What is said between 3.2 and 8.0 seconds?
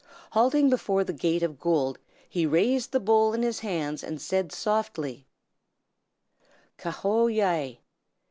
in his hands, and said softly: "Ka Ho Yai!